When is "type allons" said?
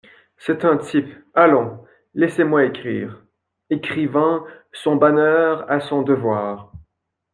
0.77-1.85